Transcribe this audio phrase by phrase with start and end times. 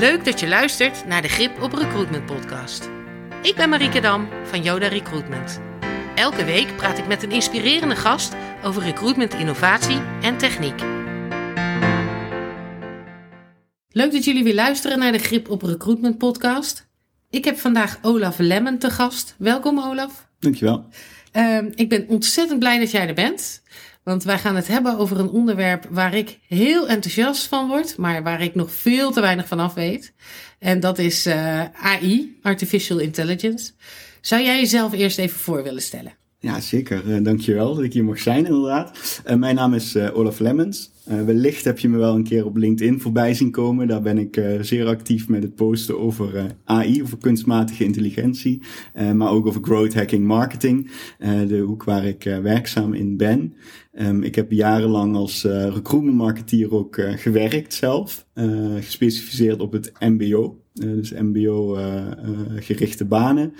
[0.00, 2.88] Leuk dat je luistert naar de Grip op Recruitment podcast.
[3.42, 5.60] Ik ben Marieke Dam van Yoda Recruitment.
[6.14, 8.34] Elke week praat ik met een inspirerende gast
[8.64, 10.80] over recruitment innovatie en techniek.
[13.88, 16.88] Leuk dat jullie weer luisteren naar de Grip op Recruitment podcast.
[17.30, 19.34] Ik heb vandaag Olaf Lemmen te gast.
[19.38, 20.28] Welkom Olaf.
[20.38, 20.88] Dankjewel.
[21.32, 23.62] Uh, ik ben ontzettend blij dat jij er bent.
[24.02, 28.22] Want wij gaan het hebben over een onderwerp waar ik heel enthousiast van word, maar
[28.22, 30.12] waar ik nog veel te weinig van af weet.
[30.58, 33.72] En dat is uh, AI, Artificial Intelligence.
[34.20, 36.12] Zou jij jezelf eerst even voor willen stellen?
[36.38, 37.04] Ja, zeker.
[37.06, 39.20] Uh, dankjewel dat ik hier mag zijn, inderdaad.
[39.26, 40.90] Uh, mijn naam is Olaf Lemmens.
[41.10, 43.88] Uh, wellicht heb je me wel een keer op LinkedIn voorbij zien komen.
[43.88, 48.62] Daar ben ik uh, zeer actief met het posten over uh, AI, over kunstmatige intelligentie,
[49.14, 50.90] maar ook over growth hacking marketing,
[51.48, 53.54] de hoek waar ik werkzaam in ben.
[53.92, 58.26] Um, ik heb jarenlang als recruitment marketeer ook gewerkt zelf,
[58.80, 60.58] gespecialiseerd op het MBO.
[60.72, 63.52] dus MBO-gerichte banen.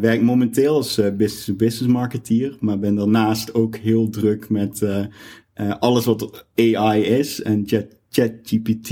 [0.00, 4.82] werk momenteel als business-to-business marketeer, maar ben daarnaast ook heel druk met
[5.60, 7.66] uh, alles wat AI is en
[8.10, 8.90] ChatGPT.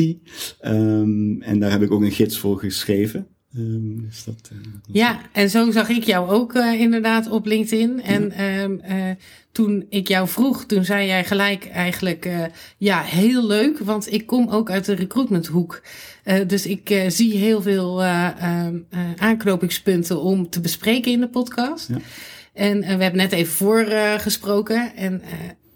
[0.64, 3.26] Um, en daar heb ik ook een gids voor geschreven.
[3.56, 7.46] Um, dus dat, uh, dat ja, en zo zag ik jou ook uh, inderdaad op
[7.46, 8.02] LinkedIn.
[8.02, 8.62] En ja.
[8.62, 8.80] um,
[9.52, 14.48] toen ik jou vroeg, toen zei jij gelijk eigenlijk, ja, heel leuk, want ik kom
[14.48, 15.82] ook uit de recruitmenthoek.
[16.46, 18.02] dus ik zie heel veel
[19.16, 21.88] aanknopingspunten om te bespreken in de podcast.
[21.88, 21.98] Ja.
[22.52, 24.96] En we hebben net even voorgesproken.
[24.96, 25.22] en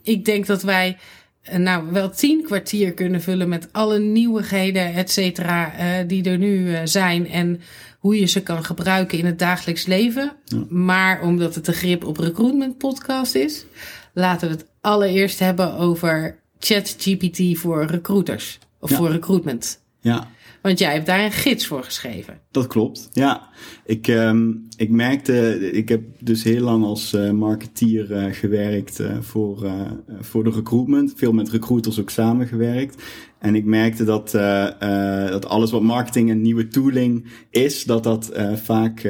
[0.03, 0.97] ik denk dat wij
[1.43, 6.39] eh, nou wel tien kwartier kunnen vullen met alle nieuwigheden, et cetera, uh, die er
[6.39, 7.61] nu uh, zijn en
[7.99, 10.33] hoe je ze kan gebruiken in het dagelijks leven.
[10.45, 10.65] Ja.
[10.69, 13.65] Maar omdat het de grip op recruitment podcast is,
[14.13, 18.97] laten we het allereerst hebben over ChatGPT voor recruiters of ja.
[18.97, 19.81] voor recruitment.
[20.01, 20.29] Ja.
[20.63, 22.41] Want jij hebt daar een gids voor geschreven.
[22.51, 23.49] Dat klopt, ja.
[23.85, 29.17] Ik, um, ik merkte, ik heb dus heel lang als uh, marketeer uh, gewerkt uh,
[29.21, 29.73] voor,
[30.21, 31.13] voor de recruitment.
[31.17, 33.03] Veel met recruiters ook samengewerkt.
[33.43, 38.33] En ik merkte dat, uh, dat alles wat marketing en nieuwe tooling is, dat dat
[38.37, 39.09] uh, vaak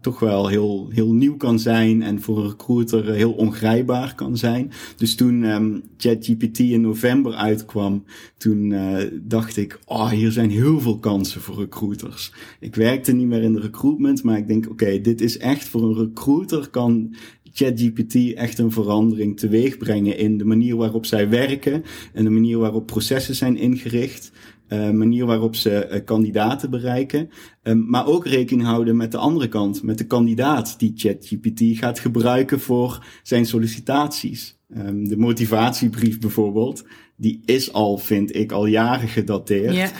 [0.00, 4.70] toch wel heel, heel nieuw kan zijn en voor een recruiter heel ongrijpbaar kan zijn.
[4.96, 8.04] Dus toen um, ChatGPT in november uitkwam,
[8.36, 8.74] toen
[9.22, 12.32] dacht ik, oh, hier zijn heel veel kansen voor recruiters.
[12.60, 15.82] Ik werkte niet meer in de recruitment, maar ik denk, oké, dit is echt voor
[15.82, 17.14] een recruiter kan
[17.52, 22.58] ChatGPT echt een verandering teweeg brengen in de manier waarop zij werken en de manier
[22.58, 24.32] waarop processen zijn ingericht.
[24.68, 27.30] Uh, manier waarop ze uh, kandidaten bereiken.
[27.62, 31.98] Um, maar ook rekening houden met de andere kant, met de kandidaat die ChatGPT gaat
[31.98, 34.58] gebruiken voor zijn sollicitaties.
[34.76, 36.84] Um, de motivatiebrief bijvoorbeeld,
[37.16, 39.74] die is al, vind ik, al jaren gedateerd.
[39.74, 39.90] Yeah.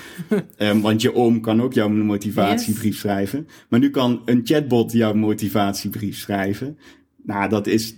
[0.74, 2.98] um, want je oom kan ook jouw motivatiebrief yes.
[2.98, 3.46] schrijven.
[3.68, 6.78] Maar nu kan een chatbot jouw motivatiebrief schrijven.
[7.24, 7.94] Nou, dat is.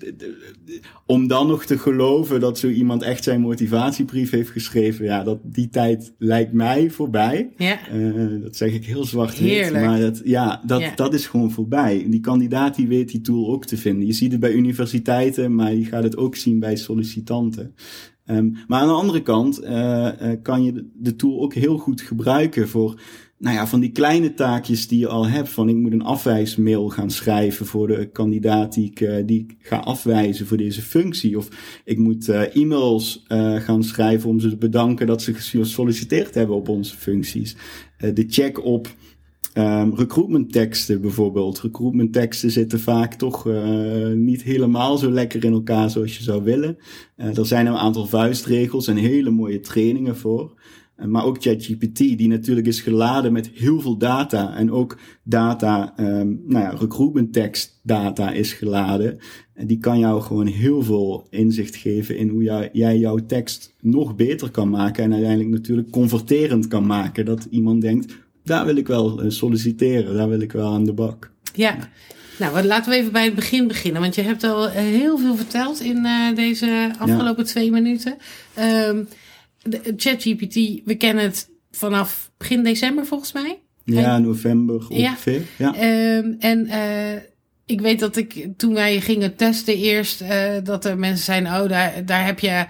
[1.06, 5.04] Om dan nog te geloven dat zo iemand echt zijn motivatiebrief heeft geschreven.
[5.04, 7.50] Ja, dat, die tijd lijkt mij voorbij.
[7.56, 7.78] Ja.
[7.92, 9.72] Uh, dat zeg ik heel zwart-wit.
[9.72, 10.92] Maar dat, ja, dat, ja.
[10.94, 12.06] dat is gewoon voorbij.
[12.08, 14.06] Die kandidaat die weet die tool ook te vinden.
[14.06, 17.74] Je ziet het bij universiteiten, maar je gaat het ook zien bij sollicitanten.
[18.26, 20.08] Um, maar aan de andere kant uh, uh,
[20.42, 23.00] kan je de tool ook heel goed gebruiken voor
[23.38, 25.48] nou ja, van die kleine taakjes die je al hebt.
[25.48, 29.76] Van ik moet een afwijsmail gaan schrijven voor de kandidaat die ik, uh, die ga
[29.76, 31.38] afwijzen voor deze functie.
[31.38, 31.48] Of
[31.84, 36.56] ik moet uh, e-mails uh, gaan schrijven om ze te bedanken dat ze gesolliciteerd hebben
[36.56, 37.56] op onze functies.
[37.98, 38.94] de check op
[39.54, 41.60] um, recruitment teksten bijvoorbeeld.
[41.60, 43.48] Recruitment teksten zitten vaak toch
[44.14, 46.76] niet helemaal zo lekker in elkaar zoals je zou willen.
[47.16, 50.54] er zijn een aantal vuistregels en hele mooie trainingen voor.
[50.96, 54.56] Maar ook ChatGPT, die natuurlijk is geladen met heel veel data.
[54.56, 59.18] En ook data, um, nou ja, recruitment text data is geladen.
[59.54, 63.74] En die kan jou gewoon heel veel inzicht geven in hoe jij, jij jouw tekst
[63.80, 65.04] nog beter kan maken.
[65.04, 67.24] En uiteindelijk natuurlijk converterend kan maken.
[67.24, 68.14] Dat iemand denkt,
[68.44, 71.30] daar wil ik wel eh, solliciteren, daar wil ik wel aan de bak.
[71.54, 71.76] Ja.
[72.38, 74.00] Nou, laten we even bij het begin beginnen.
[74.00, 77.50] Want je hebt al eh, heel veel verteld in uh, deze afgelopen ja.
[77.50, 78.16] twee minuten.
[78.88, 79.08] Um,
[79.96, 83.58] ChatGPT, we kennen het vanaf begin december volgens mij.
[83.84, 85.42] Ja, en, november ongeveer.
[85.56, 85.74] Ja.
[85.76, 86.16] ja.
[86.16, 87.22] Um, en uh,
[87.66, 90.28] ik weet dat ik toen wij gingen testen eerst, uh,
[90.62, 92.66] dat er mensen zijn, oh, daar, daar heb je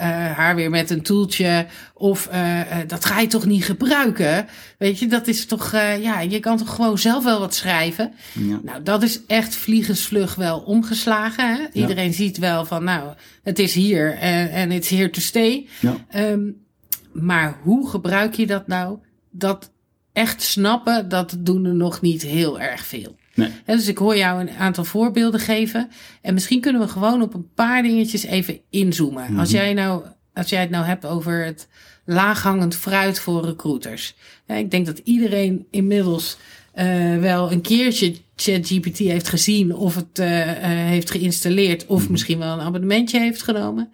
[0.00, 0.06] uh,
[0.36, 1.66] haar weer met een toeltje.
[1.94, 4.46] Of uh, dat ga je toch niet gebruiken?
[4.78, 8.12] Weet je, dat is toch, ja, je kan toch gewoon zelf wel wat schrijven.
[8.32, 8.60] Ja.
[8.62, 11.56] Nou, dat is echt vliegensvlug wel omgeslagen.
[11.56, 11.62] Hè?
[11.72, 12.12] Iedereen ja.
[12.12, 15.68] ziet wel van, nou, het is hier en, en it's here to stay.
[15.80, 15.96] Ja.
[16.30, 16.66] Um,
[17.12, 18.98] maar hoe gebruik je dat nou?
[19.30, 19.70] Dat
[20.12, 23.16] echt snappen, dat doen er nog niet heel erg veel.
[23.38, 23.50] Nee.
[23.76, 25.90] Dus ik hoor jou een aantal voorbeelden geven.
[26.22, 29.38] En misschien kunnen we gewoon op een paar dingetjes even inzoomen.
[29.38, 30.04] Als, jij nou,
[30.34, 31.68] als jij het nou hebt over het
[32.04, 34.14] laaghangend fruit voor recruiters.
[34.46, 36.38] Ja, ik denk dat iedereen inmiddels
[36.72, 42.38] eh, wel een keertje ChatGPT heeft gezien of het eh, eh, heeft geïnstalleerd of misschien
[42.38, 43.90] wel een abonnementje heeft genomen.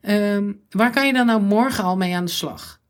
[0.00, 2.80] Ehm, waar kan je dan nou morgen al mee aan de slag?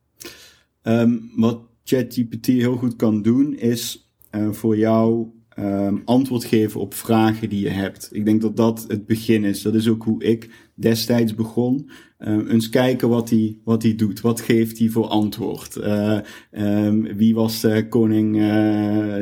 [0.82, 4.08] Ehm, wat ChatGPT heel goed kan doen, is
[4.50, 8.08] voor jou ehm, antwoord geven op vragen die je hebt.
[8.12, 9.62] Ik denk dat dat het begin is.
[9.62, 11.90] Dat is ook hoe ik destijds begon.
[12.18, 14.20] Um, eens kijken wat hij wat doet.
[14.20, 15.76] Wat geeft hij voor antwoord?
[15.76, 16.18] Uh,
[16.50, 18.42] um, wie was de koning, uh,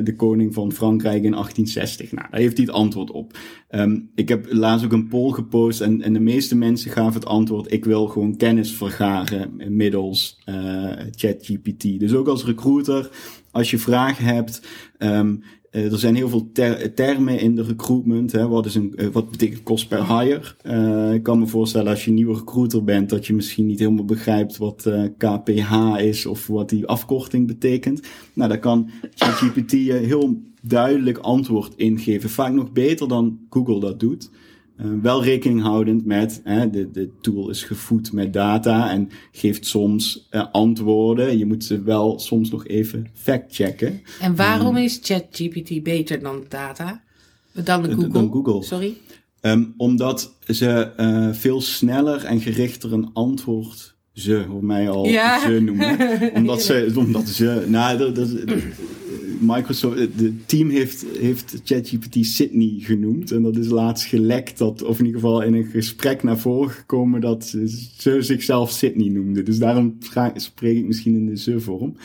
[0.05, 2.12] de koning van Frankrijk in 1860?
[2.12, 3.38] Nou, daar heeft hij het antwoord op.
[3.70, 7.26] Um, ik heb laatst ook een poll gepost en, en de meeste mensen gaven het
[7.26, 11.99] antwoord: ik wil gewoon kennis vergaren middels uh, ChatGPT.
[11.99, 13.11] Dus ook als recruiter,
[13.52, 14.62] als je vragen hebt.
[14.99, 18.32] Um, uh, er zijn heel veel ter termen in de recruitment.
[18.32, 18.49] Hè.
[18.49, 20.43] Wat, is een, uh, wat betekent kost per hire?
[20.66, 23.78] Uh, ik kan me voorstellen als je een nieuwe recruiter bent, dat je misschien niet
[23.78, 28.00] helemaal begrijpt wat KPH is of wat die afkorting betekent.
[28.32, 32.31] Nou, daar kan ChatGPT heel duidelijk antwoord ingeven.
[32.31, 34.31] Vaak nog beter dan Google dat doet.
[34.84, 39.67] Uh, wel rekening houdend met, hè, de, de tool is gevoed met data en geeft
[39.67, 41.38] soms uh, antwoorden.
[41.38, 44.02] Je moet ze wel soms nog even factchecken.
[44.20, 47.02] En waarom um, is ChatGPT beter dan data?
[47.52, 48.08] Dan Google?
[48.08, 48.62] Dan Google.
[48.62, 48.96] Sorry?
[49.40, 55.40] Um, omdat ze uh, veel sneller en gerichter een antwoord ze, hoe mij al ja.
[55.40, 55.99] ze noemen.
[56.34, 58.29] Omdat ze, omdat ze, nou, dat, dat,
[59.42, 63.30] Microsoft, de team heeft, heeft ChatGPT Sydney genoemd.
[63.30, 66.70] En dat is laatst gelekt, dat, of in ieder geval in een gesprek naar voren
[66.70, 67.68] gekomen, dat ze,
[67.98, 69.42] ze zichzelf Sydney noemde.
[69.42, 69.98] Dus daarom
[70.34, 71.96] spreek ik misschien in de ze-vorm.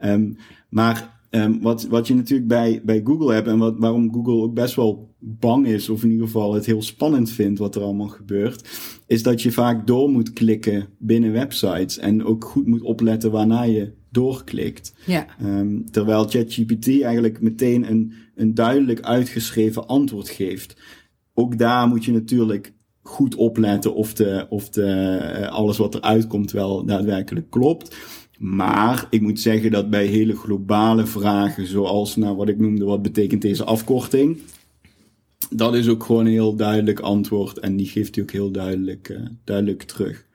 [0.00, 0.36] Um,
[0.68, 4.54] maar Um, wat, wat je natuurlijk bij, bij Google hebt en wat, waarom Google ook
[4.54, 8.08] best wel bang is, of in ieder geval het heel spannend vindt wat er allemaal
[8.08, 8.68] gebeurt,
[9.06, 13.62] is dat je vaak door moet klikken binnen websites en ook goed moet opletten waarna
[13.62, 14.94] je doorklikt.
[15.06, 15.26] Ja.
[15.42, 20.76] Um, terwijl ChatGPT eigenlijk meteen een, een duidelijk uitgeschreven antwoord geeft.
[21.34, 22.72] Ook daar moet je natuurlijk
[23.02, 27.96] goed opletten of, de, of de, uh, alles wat eruit komt wel daadwerkelijk klopt.
[28.38, 33.02] Maar ik moet zeggen dat bij hele globale vragen, zoals nou wat ik noemde, wat
[33.02, 34.38] betekent deze afkorting?
[35.50, 39.08] Dat is ook gewoon een heel duidelijk antwoord en die geeft hij ook heel duidelijk,
[39.08, 40.26] uh, duidelijk terug.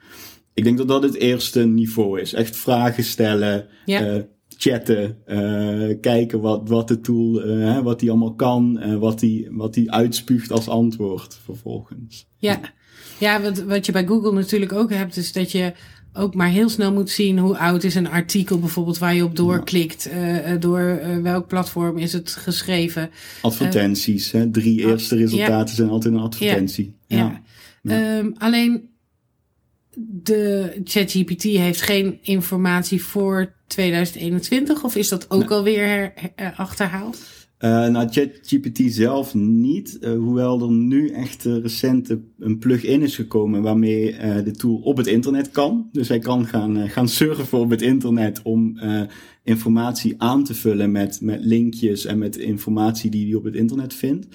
[0.54, 2.34] Ik denk dat dat het eerste niveau is.
[2.34, 4.16] Echt vragen stellen, ja.
[4.16, 4.22] uh,
[4.58, 7.42] chatten, uh, kijken wat, wat de tool,
[7.84, 12.28] wat die allemaal kan, en wat die, wat die uitspuugt als antwoord vervolgens.
[12.38, 12.60] Ja,
[13.20, 15.74] ja wat, wat je bij Google natuurlijk ook hebt, is dat je
[16.14, 19.36] ook maar heel snel moet zien hoe oud is een artikel bijvoorbeeld waar je op
[19.36, 20.10] doorklikt.
[20.12, 20.54] Ja.
[20.54, 23.10] Uh, door uh, welk platform is het geschreven.
[23.42, 24.52] Advertenties, hè?
[24.52, 25.76] drie eerste resultaten ja.
[25.76, 26.94] zijn altijd een advertentie.
[27.08, 27.42] Ja.
[27.82, 28.18] ja.
[28.18, 28.90] Um, alleen
[29.98, 35.58] de ChatGPT heeft geen informatie voor 2021 of is dat ook nee.
[35.58, 36.14] alweer
[36.56, 37.18] achterhaald?
[37.64, 43.16] Uh, nou, ChatGPT zelf niet, uh, hoewel er nu echt uh, recent een plugin is
[43.16, 45.90] gekomen waarmee de tool op het internet kan.
[45.92, 48.80] Dus hij kan gaan, gaan surfen op het internet om
[49.44, 53.94] informatie aan te vullen met, met linkjes en met informatie die hij op het internet
[53.94, 54.28] vindt.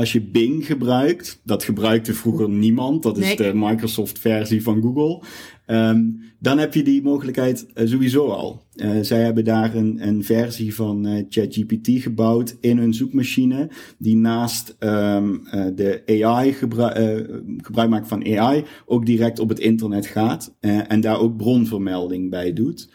[0.00, 3.36] Als je Bing gebruikt, dat gebruikte vroeger niemand, dat is nee.
[3.36, 5.22] de Microsoft versie van Google.
[5.66, 8.62] Um, dan heb je die mogelijkheid uh, sowieso al.
[8.74, 14.16] Uh, zij hebben daar een, een versie van uh, ChatGPT gebouwd in hun zoekmachine, die
[14.16, 15.42] naast um,
[15.74, 21.20] de AI gebruik, gebruik maakt van AI, ook direct op het internet gaat en daar
[21.20, 22.90] ook bronvermelding bij doet.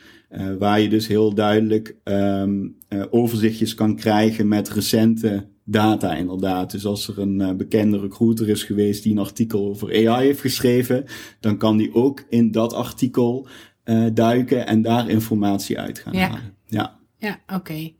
[0.60, 2.76] waar je dus heel duidelijk um,
[3.10, 6.72] overzichtjes kan krijgen met recente data inderdaad.
[6.72, 10.40] Dus als er een uh, bekende recruiter is geweest die een artikel over AI heeft
[10.40, 11.06] geschreven,
[11.40, 13.48] dan kan die ook in dat artikel
[13.86, 16.28] uh, duiken en daar informatie uit gaan ja.
[16.28, 16.54] halen.
[16.68, 17.56] Ja, ja oké.
[17.56, 17.96] Okay.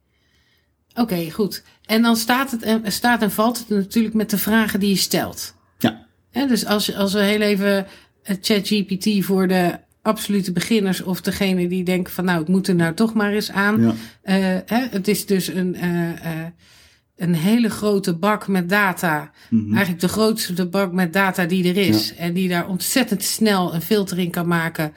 [0.90, 1.64] Oké, okay, goed.
[1.86, 4.96] En dan staat, het, en, staat en valt het natuurlijk met de vragen die je
[4.96, 5.56] stelt.
[5.78, 6.08] Ja.
[6.32, 7.88] ja dus als, als we heel even
[8.24, 12.94] ChatGPT voor de absolute beginners of degene die denken van nou, het moet er nou
[12.94, 13.82] toch maar eens aan.
[13.82, 13.88] Ja.
[13.88, 15.76] Uh, hè, het is dus een
[17.16, 19.32] een hele grote bak met data.
[19.50, 19.74] Mm-hmm.
[19.74, 22.10] Eigenlijk de grootste bak met data die er is.
[22.10, 22.16] Ja.
[22.16, 24.94] En die daar ontzettend snel een filter in kan maken.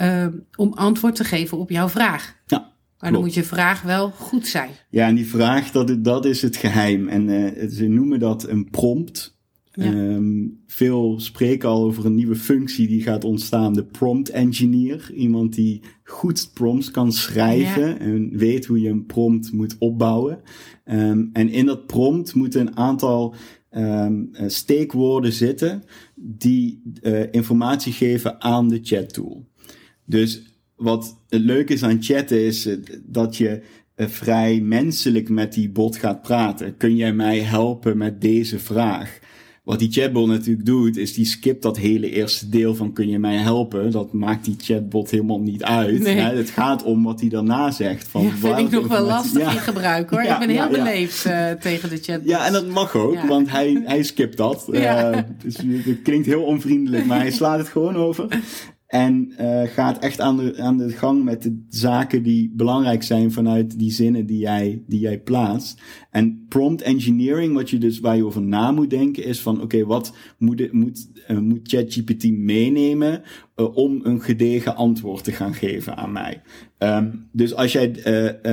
[0.00, 0.26] Uh,
[0.56, 2.34] om antwoord te geven op jouw vraag.
[2.46, 2.58] Ja.
[2.58, 3.12] Maar klopt.
[3.12, 4.70] dan moet je vraag wel goed zijn.
[4.90, 7.08] Ja, en die vraag, dat, dat is het geheim.
[7.08, 9.36] En uh, ze noemen dat een prompt.
[9.72, 15.12] Ehm, veel spreken al over een nieuwe functie die gaat ontstaan, de prompt engineer.
[15.14, 20.40] Iemand die goed prompts kan schrijven en weet hoe je een prompt moet opbouwen.
[20.84, 23.34] Um, en in dat prompt moeten een aantal
[23.70, 25.82] um, steekwoorden zitten
[26.14, 29.46] die uh, informatie geven aan de chat tool.
[30.04, 30.42] Dus
[30.76, 33.62] wat het leuke is aan chatten is eh, dat je
[33.96, 36.76] vrij menselijk met die bot gaat praten.
[36.76, 39.18] Kun jij mij helpen met deze vraag?
[39.62, 43.18] Wat die chatbot natuurlijk doet, is die skipt dat hele eerste deel van kun je
[43.18, 43.90] mij helpen.
[43.90, 46.00] Dat maakt die chatbot helemaal niet uit.
[46.00, 46.16] Nee.
[46.16, 48.08] Het gaat om wat hij daarna zegt.
[48.08, 49.52] Van ja, vind ik nog wel lastig ja.
[49.52, 50.22] in gebruik hoor.
[50.22, 52.28] Ja, ik ben heel beleefd uh, tegen de chatbot.
[52.28, 54.68] Ja, en dat mag ook, want hij, hij skipt dat.
[54.82, 58.26] Uh, dus het klinkt heel onvriendelijk, maar hij slaat het gewoon over.
[58.92, 63.32] En uh, gaat echt aan de, aan de gang met de zaken die belangrijk zijn
[63.32, 65.82] vanuit die zinnen die jij, die jij plaatst.
[66.10, 69.84] En prompt engineering, wat je dus, waar je over na moet denken, is van oké,
[69.84, 73.22] wat moet, moet, uh, moet ChatGPT meenemen
[73.56, 76.42] uh, om een gedegen antwoord te gaan geven aan mij?
[76.78, 78.06] Um, dus als jij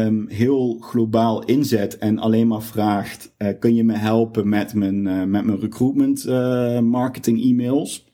[0.06, 5.46] um, heel globaal inzet en alleen maar vraagt, kun je me helpen met mijn, met
[5.46, 6.26] mijn recruitment
[6.82, 8.08] marketing e-mails?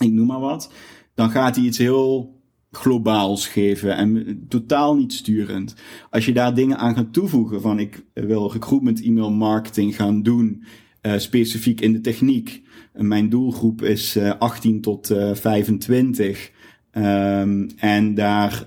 [0.00, 0.70] Ik noem maar wat
[1.18, 2.36] dan gaat hij iets heel
[2.70, 5.74] globaals geven en totaal niet sturend.
[6.10, 10.64] Als je daar dingen aan gaat toevoegen van ik wil recruitment e-mail marketing gaan doen,
[11.02, 12.62] uh, specifiek in de techniek.
[12.92, 16.50] mijn doelgroep is uh, 18 tot uh, 25.
[16.92, 18.66] Um, en daar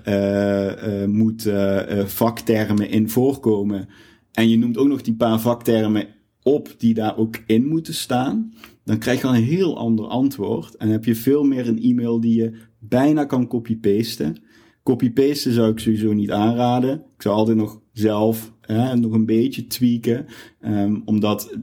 [1.08, 3.88] moeten vaktermen in voorkomen.
[4.32, 6.06] En je noemt ook nog die paar vaktermen
[6.42, 8.52] op die daar ook in moeten staan
[8.84, 10.76] dan krijg je al een heel ander antwoord.
[10.76, 14.36] En heb je veel meer een e-mail die je bijna kan copy-pasten.
[14.82, 16.94] Copy-pasten zou ik sowieso niet aanraden.
[16.94, 20.26] Ik zou altijd nog zelf hè, nog een beetje tweaken.
[20.60, 21.56] Um, omdat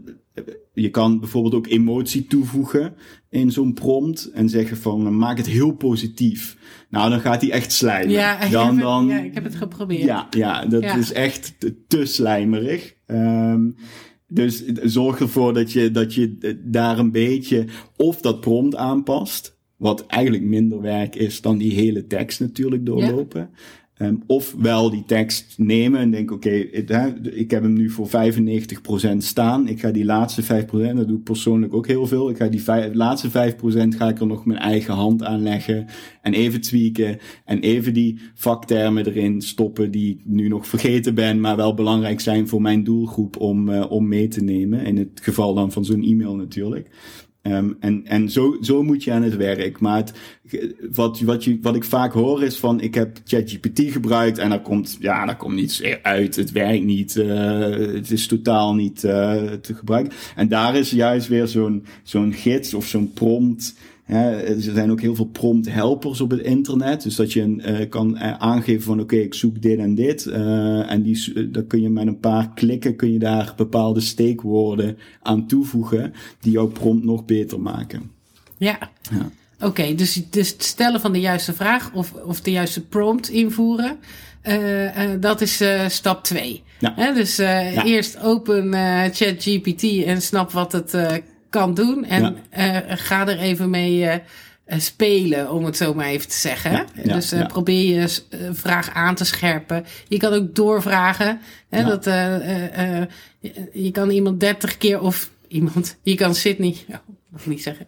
[0.73, 2.93] je kan bijvoorbeeld ook emotie toevoegen
[3.29, 6.57] in zo'n prompt en zeggen van maak het heel positief.
[6.89, 8.11] Nou, dan gaat hij echt slijmen.
[8.11, 10.03] Ja, dan, ik, dan, ja ik heb het geprobeerd.
[10.03, 10.95] Ja, ja dat ja.
[10.95, 11.55] is echt
[11.87, 12.95] te slijmerig.
[13.07, 13.75] Um,
[14.29, 19.57] dus zorg ervoor dat je, dat je daar een beetje of dat prompt aanpast.
[19.77, 23.49] Wat eigenlijk minder werk is dan die hele tekst natuurlijk doorlopen.
[24.25, 29.67] Of wel die tekst nemen en denken, oké, ik heb hem nu voor 95% staan.
[29.67, 32.29] Ik ga die laatste 5%, dat doe ik persoonlijk ook heel veel.
[32.29, 33.31] Ik ga die laatste 5%
[33.97, 35.85] ga ik er nog mijn eigen hand aan leggen.
[36.21, 37.17] En even tweaken.
[37.45, 42.19] En even die vaktermen erin stoppen die ik nu nog vergeten ben, maar wel belangrijk
[42.19, 44.85] zijn voor mijn doelgroep om, uh, om mee te nemen.
[44.85, 46.89] In het geval dan van zo'n e-mail natuurlijk.
[47.43, 49.79] Um, en en zo, zo moet je aan het werk.
[49.79, 50.03] Maar
[50.91, 54.61] wat, wat, je, wat ik vaak hoor is van ik heb ChatGPT gebruikt en daar
[54.61, 56.35] komt, ja, daar komt niets uit.
[56.35, 57.15] Het werkt niet.
[57.15, 57.59] Uh,
[57.93, 60.13] het is totaal niet uh, te gebruiken.
[60.35, 63.75] En daar is juist weer zo'n zo'n gids of zo'n prompt
[64.15, 67.03] er zijn ook heel veel prompt helpers op het internet.
[67.03, 70.25] Dus dat je uh, kan uh, aangeven van oké, okay, ik zoek dit en dit.
[70.25, 74.97] Uh, en die, dan kun je met een paar klikken kun je daar bepaalde steekwoorden
[75.21, 76.13] aan toevoegen.
[76.39, 78.11] Die jouw prompt nog beter maken.
[78.57, 78.77] Ja.
[79.11, 79.29] ja.
[79.55, 83.29] Oké, okay, dus, dus het stellen van de juiste vraag of, of de juiste prompt
[83.29, 83.97] invoeren.
[85.19, 86.63] dat is stap 2.
[86.79, 87.11] Ja.
[87.11, 87.83] dus ja.
[87.83, 88.73] eerst open
[89.13, 90.93] ChatGPT en snap wat het
[91.49, 92.05] kan doen.
[92.05, 92.83] En ja.
[92.85, 94.13] uh, ga er even mee uh,
[94.67, 96.71] spelen, om het zo maar even te zeggen.
[96.71, 98.21] Ja, ja, dus uh, probeer je
[98.53, 99.85] vraag aan te scherpen.
[100.07, 101.39] Je kan ook doorvragen.
[101.69, 102.03] Hè, dat,
[103.73, 106.75] je kan iemand 30 keer of iemand, je kan Sydney,
[107.29, 107.87] mag niet zeggen,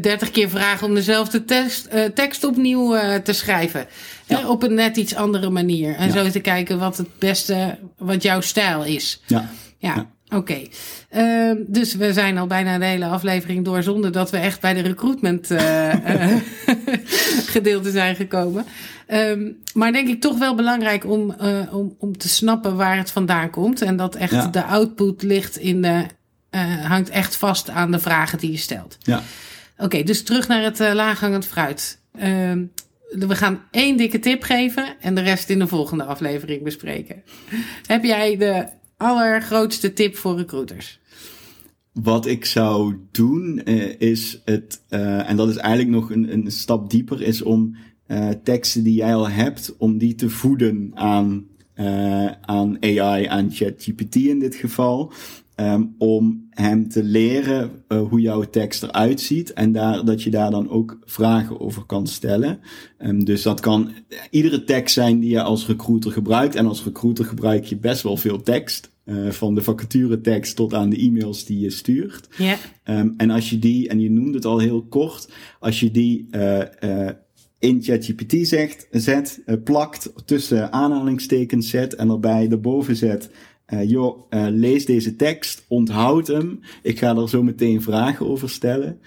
[0.00, 3.86] 30 keer vragen om dezelfde tekst, tekst opnieuw te schrijven.
[4.26, 5.94] Hè, op een net iets andere manier.
[5.94, 9.22] En zo te kijken wat het beste, wat jouw stijl is.
[9.26, 9.50] Ja.
[9.78, 10.08] ja.
[10.34, 10.70] Oké, okay.
[11.50, 14.74] uh, dus we zijn al bijna de hele aflevering door zonder dat we echt bij
[14.74, 16.36] de recruitment uh, uh,
[17.54, 18.64] gedeelte zijn gekomen.
[19.12, 21.34] Um, maar denk ik toch wel belangrijk om,
[21.70, 23.82] om, om te snappen waar het vandaan komt.
[23.82, 24.46] En dat echt ja.
[24.46, 26.04] de output ligt in de,
[26.82, 28.96] hangt echt vast aan de vragen die je stelt.
[29.00, 29.16] Ja.
[29.16, 31.98] Oké, okay, dus terug naar het laaghangend fruit.
[32.18, 32.64] Ehm,
[33.08, 37.22] we gaan één dikke tip geven en de rest in de volgende aflevering bespreken.
[37.86, 38.66] Heb jij de
[38.98, 41.00] allergrootste tip voor recruiters?
[41.92, 46.50] Wat ik zou doen uh, is het, uh, en dat is eigenlijk nog een, een
[46.52, 47.76] stap dieper, is om
[48.06, 51.46] uh, teksten die jij al hebt, om die te voeden aan,
[52.40, 55.12] aan AI, aan ChatGPT in dit geval.
[55.60, 60.30] Um, om hem te leren uh, hoe jouw tekst eruit ziet en daar, dat je
[60.30, 62.60] daar dan ook vragen over kan stellen.
[62.98, 63.90] Um, dus dat kan
[64.30, 66.54] iedere tekst zijn die je als recruiter gebruikt.
[66.54, 68.90] En als recruiter gebruik je best wel veel tekst.
[69.04, 72.28] Uh, van de vacaturetekst tot aan de e-mails die je stuurt.
[72.36, 72.56] Ja.
[72.84, 75.28] Um, en als je die, en je noemde het al heel kort,
[75.60, 77.08] als je die uh, uh,
[77.58, 83.30] in ChatGPT zegt, zet, plakt, tussen aanhalingstekens zet en erbij erboven zet.
[83.84, 84.18] Joh,
[84.50, 86.60] lees deze tekst, onthoud hem.
[86.82, 89.00] Ik ga er zo meteen vragen over stellen.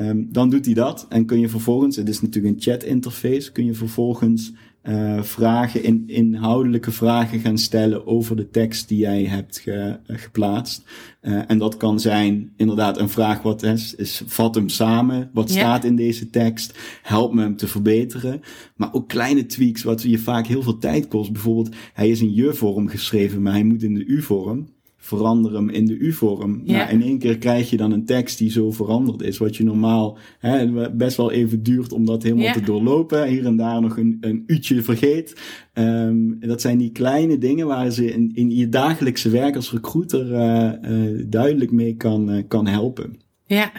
[0.00, 3.52] Um, dan doet hij dat en kun je vervolgens, het is natuurlijk een chat interface,
[3.52, 4.52] kun je vervolgens
[4.82, 10.18] uh, vragen, in, inhoudelijke vragen gaan stellen over de tekst die jij hebt ge, uh,
[10.18, 10.84] geplaatst.
[11.22, 15.50] Uh, en dat kan zijn inderdaad een vraag wat is, is vat hem samen, wat
[15.50, 18.40] staat in deze tekst, help me hem te verbeteren.
[18.76, 21.32] Maar ook kleine tweaks wat je vaak heel veel tijd kost.
[21.32, 24.68] Bijvoorbeeld, hij is in je-vorm geschreven, maar hij moet in de u-vorm
[25.04, 26.60] verander hem in de U-vorm.
[26.64, 26.76] Ja.
[26.76, 29.64] Nou, in één keer krijg je dan een tekst die zo veranderd is, wat je
[29.64, 32.52] normaal hè, best wel even duurt om dat helemaal ja.
[32.52, 33.26] te doorlopen.
[33.26, 35.40] Hier en daar nog een, een uurtje vergeet.
[35.74, 40.26] Um, dat zijn die kleine dingen waar ze in, in je dagelijkse werk als recruiter
[40.32, 43.20] uh, uh, duidelijk mee kan, uh, kan helpen.
[43.46, 43.72] Ja,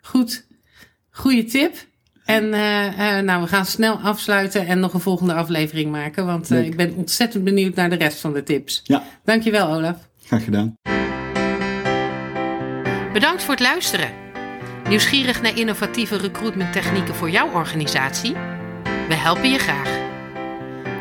[0.00, 0.46] goed.
[1.10, 1.86] Goeie tip.
[2.24, 6.26] En uh, uh, nou, we gaan snel afsluiten en nog een volgende aflevering maken.
[6.26, 8.80] Want uh, ik ben ontzettend benieuwd naar de rest van de tips.
[8.84, 9.04] Ja.
[9.24, 10.07] Dankjewel, Olaf.
[10.28, 10.76] Graag gedaan.
[13.12, 14.10] Bedankt voor het luisteren.
[14.88, 18.32] Nieuwsgierig naar innovatieve recruitment technieken voor jouw organisatie?
[19.08, 19.98] We helpen je graag.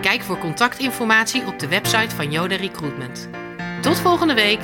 [0.01, 3.29] Kijk voor contactinformatie op de website van Yoda Recruitment.
[3.81, 4.60] Tot volgende week.